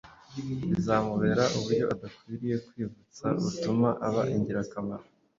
[0.69, 5.05] Bizamubera uburyo adakwiriye kwivutsa butuma aba ingirakamaro